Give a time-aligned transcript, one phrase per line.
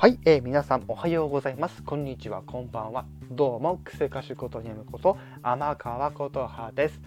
[0.00, 1.82] はい、えー、皆さんおはようございます。
[1.82, 3.04] こんにちは、こんばんは。
[3.32, 7.00] どうも、クセ歌手ことにむこと、天川ことはです。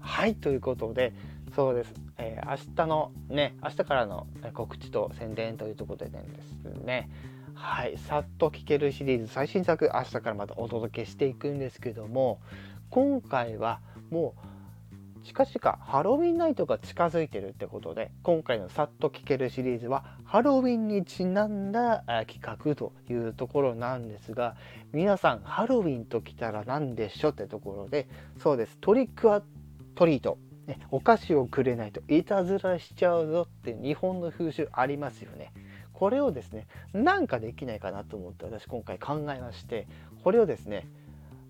[0.00, 1.12] はい、ということで、
[1.54, 1.92] そうです。
[2.16, 7.10] えー、明日のね、明日からの告知と宣伝というところでですね、
[7.52, 12.40] はい、さっと聴けるシリーズ最新作、明日からまたお届けしていくんですけども、
[12.88, 14.57] 今回はもう、
[15.28, 24.56] 近々ハロウィンナイトが近づいてるってことで今回の「さっと聞ける」シリーズはハロウィンにちなんだ企画というところなんですが
[24.90, 28.08] 皆さんハロウィンときたら何でしょってところで
[28.38, 29.42] そうですトリックア
[29.96, 35.52] トリート、ね、お菓子をくれないといたずらしちゃうぞって日本の風習ありますよね。
[35.92, 39.86] これをですねなんかできないかなと思って私今回考えまして
[40.24, 40.86] これをですね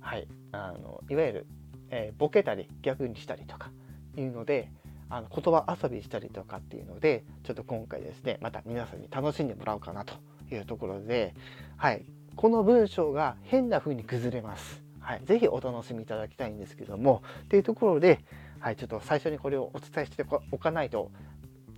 [0.01, 1.47] はいあのいわゆる
[1.91, 3.71] えー、ボケたり逆にしたりとか
[4.17, 4.71] いうので
[5.11, 10.15] あの言葉遊びしたりとかっていうのでちょっと今回ですねまた皆さんに楽しんでもらおうかなと
[10.51, 11.35] いうところで、
[11.77, 12.05] はい、
[12.37, 14.83] この文章が変な風に崩れます。
[15.01, 18.21] はい、ぜひお楽しみいただきたいんですけどもっていうところで、
[18.61, 21.11] はい、ちょっと最初にこれをお伝えしておかないと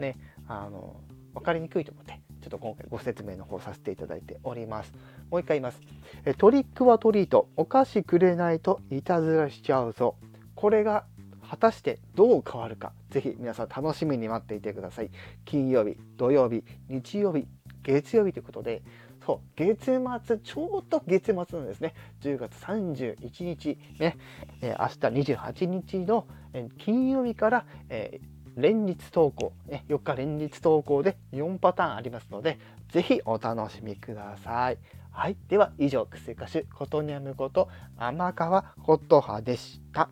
[0.00, 0.17] ね
[0.48, 0.97] あの
[1.34, 4.92] 分かりにくいと思ってちょっと今回ご説明の方させていただいております。
[5.30, 5.80] もう一回言います。
[6.24, 7.48] えトリックはトリート。
[7.56, 10.16] お菓子くれないといたずらしちゃうぞ。
[10.55, 11.05] これが
[11.48, 12.92] 果たしてどう変わるか。
[13.11, 15.11] ぜひ皆さん楽しみに待っていてください。
[15.44, 17.46] 金曜日、土曜日、日曜日、
[17.83, 18.83] 月曜日ということで、
[19.27, 21.94] そう、月末、ちょうど月末なんですね。
[22.22, 24.16] 10月31日、ね、
[24.62, 32.59] え、明日28日の、え金曜日から、えー連日投稿、ね、4日連日投稿で4パターンありますので、
[32.91, 34.79] ぜひお楽しみください。
[35.12, 35.37] はい。
[35.48, 40.09] では、以上、クセ歌手、ことにゃむこと、天川ことはでした。